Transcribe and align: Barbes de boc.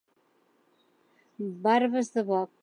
Barbes 1.69 2.11
de 2.17 2.25
boc. 2.33 2.57